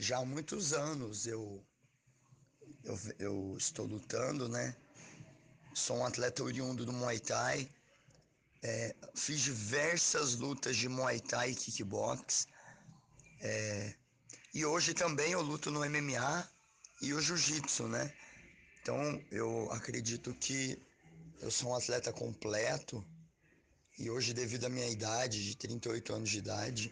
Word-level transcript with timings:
já 0.00 0.18
há 0.18 0.24
muitos 0.24 0.72
anos 0.72 1.26
eu, 1.26 1.62
eu, 2.84 2.98
eu 3.18 3.56
estou 3.58 3.86
lutando, 3.86 4.48
né? 4.48 4.74
Sou 5.74 5.98
um 5.98 6.06
atleta 6.06 6.42
oriundo 6.42 6.86
do 6.86 6.92
Muay 6.92 7.20
Thai. 7.20 7.70
É, 8.62 8.94
fiz 9.14 9.40
diversas 9.40 10.34
lutas 10.36 10.76
de 10.76 10.88
Muay 10.88 11.20
Thai 11.20 11.50
e 11.50 11.54
kickbox. 11.54 12.46
É, 13.40 13.94
e 14.54 14.64
hoje 14.64 14.94
também 14.94 15.32
eu 15.32 15.42
luto 15.42 15.70
no 15.70 15.80
MMA 15.80 16.48
e 17.02 17.12
o 17.12 17.20
Jiu-Jitsu, 17.20 17.86
né? 17.86 18.12
Então 18.80 19.22
eu 19.30 19.70
acredito 19.70 20.34
que 20.34 20.80
eu 21.40 21.50
sou 21.50 21.70
um 21.70 21.76
atleta 21.76 22.12
completo 22.12 23.06
e 23.98 24.08
hoje, 24.08 24.32
devido 24.32 24.64
à 24.64 24.70
minha 24.70 24.88
idade, 24.88 25.44
de 25.44 25.54
38 25.58 26.14
anos 26.14 26.30
de 26.30 26.38
idade, 26.38 26.90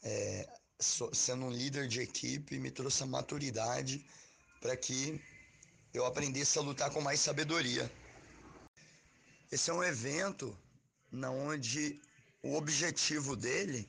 é, 0.00 0.43
sendo 1.12 1.46
um 1.46 1.50
líder 1.50 1.88
de 1.88 2.00
equipe, 2.00 2.58
me 2.58 2.70
trouxe 2.70 3.02
a 3.02 3.06
maturidade 3.06 4.04
para 4.60 4.76
que 4.76 5.20
eu 5.92 6.04
aprendesse 6.04 6.58
a 6.58 6.62
lutar 6.62 6.90
com 6.90 7.00
mais 7.00 7.20
sabedoria. 7.20 7.90
Esse 9.50 9.70
é 9.70 9.72
um 9.72 9.84
evento 9.84 10.56
na 11.10 11.30
onde 11.30 12.00
o 12.42 12.54
objetivo 12.56 13.36
dele 13.36 13.88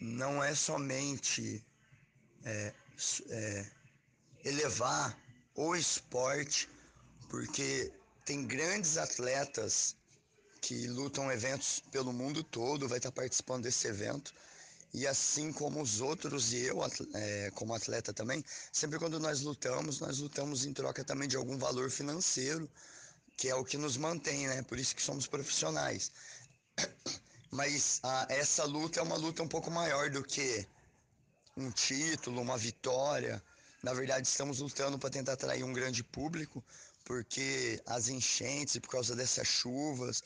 não 0.00 0.42
é 0.42 0.54
somente 0.54 1.64
é, 2.44 2.74
é, 3.30 3.66
elevar 4.44 5.18
o 5.54 5.74
esporte, 5.74 6.68
porque 7.28 7.92
tem 8.24 8.46
grandes 8.46 8.96
atletas 8.96 9.96
que 10.60 10.86
lutam 10.86 11.30
eventos 11.30 11.80
pelo 11.90 12.12
mundo 12.12 12.42
todo, 12.42 12.88
vai 12.88 12.98
estar 12.98 13.12
participando 13.12 13.64
desse 13.64 13.86
evento. 13.88 14.34
E 14.92 15.06
assim 15.06 15.52
como 15.52 15.82
os 15.82 16.00
outros 16.00 16.52
e 16.52 16.62
eu, 16.62 16.78
é, 17.14 17.50
como 17.54 17.74
atleta 17.74 18.12
também, 18.12 18.42
sempre 18.72 18.98
quando 18.98 19.20
nós 19.20 19.42
lutamos, 19.42 20.00
nós 20.00 20.18
lutamos 20.18 20.64
em 20.64 20.72
troca 20.72 21.04
também 21.04 21.28
de 21.28 21.36
algum 21.36 21.58
valor 21.58 21.90
financeiro, 21.90 22.68
que 23.36 23.48
é 23.48 23.54
o 23.54 23.64
que 23.64 23.76
nos 23.76 23.96
mantém, 23.96 24.48
né? 24.48 24.62
Por 24.62 24.78
isso 24.78 24.96
que 24.96 25.02
somos 25.02 25.26
profissionais. 25.26 26.10
Mas 27.50 28.00
a, 28.02 28.26
essa 28.30 28.64
luta 28.64 29.00
é 29.00 29.02
uma 29.02 29.16
luta 29.16 29.42
um 29.42 29.48
pouco 29.48 29.70
maior 29.70 30.10
do 30.10 30.22
que 30.22 30.66
um 31.56 31.70
título, 31.70 32.40
uma 32.40 32.56
vitória. 32.58 33.42
Na 33.82 33.92
verdade, 33.94 34.26
estamos 34.26 34.58
lutando 34.60 34.98
para 34.98 35.10
tentar 35.10 35.34
atrair 35.34 35.64
um 35.64 35.72
grande 35.72 36.02
público, 36.02 36.64
porque 37.04 37.80
as 37.86 38.08
enchentes, 38.08 38.78
por 38.78 38.90
causa 38.90 39.14
dessas 39.14 39.46
chuvas, 39.46 40.22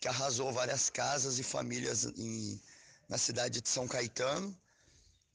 que 0.00 0.08
arrasou 0.08 0.52
várias 0.52 0.90
casas 0.90 1.38
e 1.38 1.42
famílias 1.42 2.04
em, 2.16 2.60
na 3.12 3.18
cidade 3.18 3.60
de 3.60 3.68
São 3.68 3.86
Caetano, 3.86 4.58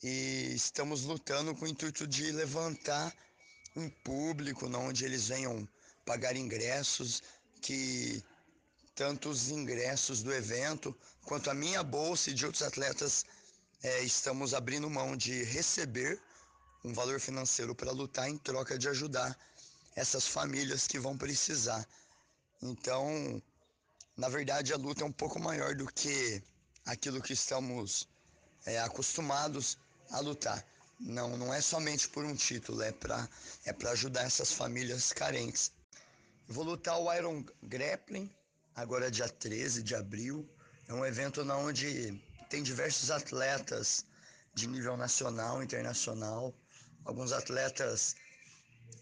e 0.02 0.52
estamos 0.56 1.04
lutando 1.04 1.54
com 1.54 1.66
o 1.66 1.68
intuito 1.68 2.08
de 2.08 2.32
levantar 2.32 3.14
um 3.76 3.88
público 3.88 4.66
onde 4.66 5.06
eles 5.06 5.28
venham 5.28 5.70
pagar 6.04 6.36
ingressos, 6.36 7.22
que 7.62 8.24
tanto 8.96 9.30
os 9.30 9.50
ingressos 9.50 10.24
do 10.24 10.34
evento 10.34 10.98
quanto 11.24 11.52
a 11.52 11.54
minha 11.54 11.84
bolsa 11.84 12.32
e 12.32 12.34
de 12.34 12.48
outros 12.48 12.64
atletas 12.64 13.24
é, 13.84 14.02
estamos 14.02 14.56
abrindo 14.56 14.90
mão 14.90 15.16
de 15.16 15.44
receber 15.44 16.20
um 16.84 16.94
valor 16.94 17.20
financeiro 17.20 17.76
para 17.76 17.92
lutar 17.92 18.28
em 18.28 18.40
troca 18.40 18.76
de 18.76 18.90
ajudar 18.90 19.38
essas 19.96 20.26
famílias 20.26 20.88
que 20.88 20.98
vão 20.98 21.16
precisar. 21.16 21.88
Então, 22.60 23.40
na 24.18 24.30
verdade, 24.30 24.74
a 24.74 24.78
luta 24.78 25.04
é 25.04 25.06
um 25.06 25.12
pouco 25.12 25.40
maior 25.40 25.76
do 25.76 25.86
que 25.86 26.42
aquilo 26.88 27.22
que 27.22 27.34
estamos 27.34 28.08
é, 28.66 28.80
acostumados 28.80 29.78
a 30.10 30.20
lutar. 30.20 30.66
Não, 31.00 31.38
não 31.38 31.54
é 31.54 31.62
somente 31.62 32.10
por 32.10 32.26
um 32.26 32.36
título, 32.36 32.82
é 32.82 32.92
para 32.92 33.30
é 33.66 33.88
ajudar 33.90 34.24
essas 34.24 34.52
famílias 34.52 35.14
carentes. 35.14 35.72
vou 36.48 36.64
lutar 36.64 37.00
o 37.00 37.14
Iron 37.14 37.46
Grappling, 37.62 38.34
agora 38.74 39.12
dia 39.12 39.30
13 39.30 39.84
de 39.84 39.94
abril. 39.94 40.50
É 40.88 40.94
um 40.94 41.06
evento 41.06 41.42
onde 41.52 42.20
tem 42.50 42.64
diversos 42.64 43.12
atletas 43.12 44.06
de 44.56 44.66
nível 44.66 44.98
nacional, 44.98 45.62
internacional, 45.62 46.56
alguns 47.06 47.32
atletas, 47.32 48.16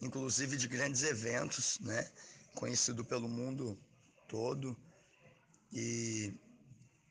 inclusive 0.01 0.57
de 0.57 0.67
grandes 0.67 1.03
eventos, 1.03 1.79
né? 1.79 2.11
Conhecido 2.55 3.05
pelo 3.05 3.29
mundo 3.29 3.77
todo. 4.27 4.75
E 5.71 6.33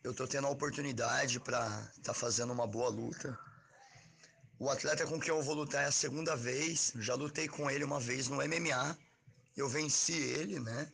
eu 0.05 0.11
estou 0.11 0.29
tendo 0.29 0.47
a 0.47 0.51
oportunidade 0.51 1.41
para 1.41 1.67
estar 1.97 2.13
tá 2.13 2.15
fazendo 2.15 2.53
uma 2.53 2.67
boa 2.67 2.91
luta. 2.91 3.37
O 4.59 4.69
atleta 4.69 5.07
com 5.07 5.19
quem 5.19 5.31
eu 5.31 5.43
vou 5.43 5.55
lutar 5.55 5.83
é 5.83 5.87
a 5.87 5.93
segunda 5.93 6.37
vez. 6.37 6.93
Já 6.97 7.15
lutei 7.15 7.49
com 7.49 7.71
ele 7.71 7.85
uma 7.85 7.99
vez 7.99 8.29
no 8.29 8.37
MMA. 8.37 8.99
Eu 9.57 9.67
venci 9.67 10.13
ele, 10.13 10.61
né? 10.61 10.93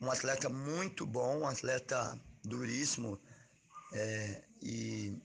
Um 0.00 0.10
atleta 0.10 0.48
muito 0.48 1.06
bom, 1.06 1.38
um 1.38 1.46
atleta 1.46 2.20
duríssimo. 2.42 3.18
É, 3.92 4.42
e 4.60 5.16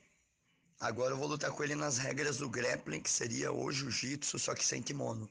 agora 0.80 1.14
eu 1.14 1.18
vou 1.18 1.28
lutar 1.28 1.52
com 1.52 1.64
ele 1.64 1.74
nas 1.74 1.98
regras 1.98 2.38
do 2.38 2.50
grappling, 2.50 3.02
que 3.02 3.10
seria 3.10 3.52
o 3.52 3.72
jiu-jitsu, 3.72 4.38
só 4.38 4.54
que 4.54 4.64
sem 4.64 4.82
kimono. 4.82 5.28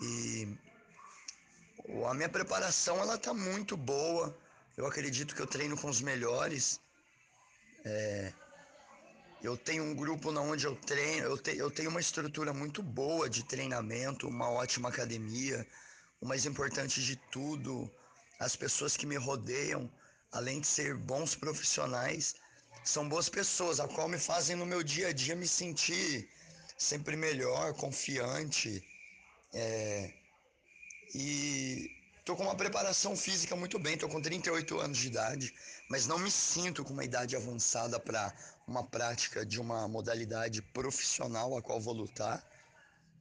E 0.00 0.56
a 2.08 2.14
minha 2.14 2.28
preparação 2.28 2.96
ela 2.98 3.18
tá 3.18 3.34
muito 3.34 3.76
boa. 3.76 4.40
Eu 4.76 4.86
acredito 4.86 5.34
que 5.34 5.42
eu 5.42 5.46
treino 5.46 5.76
com 5.76 5.88
os 5.88 6.00
melhores. 6.00 6.80
É, 7.84 8.32
eu 9.42 9.56
tenho 9.56 9.82
um 9.82 9.94
grupo 9.94 10.30
onde 10.30 10.66
eu 10.66 10.76
treino, 10.76 11.26
eu, 11.26 11.36
te, 11.36 11.56
eu 11.56 11.70
tenho 11.70 11.90
uma 11.90 12.00
estrutura 12.00 12.52
muito 12.52 12.82
boa 12.82 13.28
de 13.28 13.44
treinamento, 13.44 14.28
uma 14.28 14.48
ótima 14.50 14.88
academia. 14.88 15.66
O 16.20 16.26
mais 16.26 16.46
importante 16.46 17.02
de 17.02 17.16
tudo, 17.16 17.92
as 18.38 18.54
pessoas 18.54 18.96
que 18.96 19.04
me 19.04 19.16
rodeiam, 19.16 19.90
além 20.30 20.60
de 20.60 20.66
ser 20.66 20.96
bons 20.96 21.34
profissionais, 21.34 22.34
são 22.84 23.08
boas 23.08 23.28
pessoas, 23.28 23.80
a 23.80 23.88
qual 23.88 24.08
me 24.08 24.18
fazem 24.18 24.56
no 24.56 24.66
meu 24.66 24.82
dia 24.82 25.08
a 25.08 25.12
dia 25.12 25.34
me 25.34 25.46
sentir 25.46 26.28
sempre 26.78 27.16
melhor, 27.16 27.74
confiante. 27.74 28.82
É, 29.52 30.12
e 31.14 31.90
Tô 32.24 32.36
com 32.36 32.44
uma 32.44 32.54
preparação 32.54 33.16
física 33.16 33.56
muito 33.56 33.80
bem, 33.80 33.98
tô 33.98 34.08
com 34.08 34.22
38 34.22 34.78
anos 34.78 34.98
de 34.98 35.08
idade, 35.08 35.52
mas 35.90 36.06
não 36.06 36.20
me 36.20 36.30
sinto 36.30 36.84
com 36.84 36.92
uma 36.92 37.04
idade 37.04 37.34
avançada 37.34 37.98
para 37.98 38.32
uma 38.64 38.84
prática 38.84 39.44
de 39.44 39.60
uma 39.60 39.88
modalidade 39.88 40.62
profissional 40.62 41.56
a 41.56 41.60
qual 41.60 41.80
vou 41.80 41.92
lutar, 41.92 42.40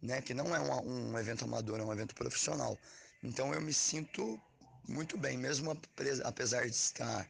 né? 0.04 0.22
Que 0.22 0.36
não 0.36 0.56
é 0.56 0.60
uma, 0.60 0.84
um 0.84 1.18
evento 1.18 1.46
amador, 1.46 1.80
é 1.80 1.84
um 1.84 1.92
evento 1.92 2.14
profissional. 2.14 2.78
Então 3.24 3.52
eu 3.52 3.60
me 3.60 3.74
sinto 3.74 4.40
muito 4.88 5.18
bem, 5.18 5.36
mesmo 5.36 5.76
apesar 6.24 6.70
de 6.70 6.76
estar 6.76 7.28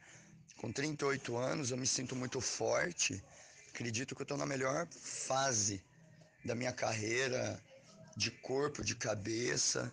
com 0.58 0.70
38 0.70 1.34
anos, 1.38 1.70
eu 1.70 1.78
me 1.78 1.86
sinto 1.86 2.14
muito 2.14 2.38
forte. 2.38 3.24
Acredito 3.70 4.14
que 4.14 4.20
eu 4.20 4.24
estou 4.24 4.36
na 4.36 4.44
melhor 4.44 4.86
fase 4.88 5.82
da 6.44 6.54
minha 6.54 6.72
carreira, 6.72 7.58
de 8.14 8.30
corpo, 8.30 8.84
de 8.84 8.94
cabeça 8.94 9.90